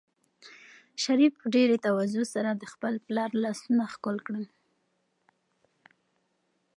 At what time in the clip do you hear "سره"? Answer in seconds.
2.33-2.49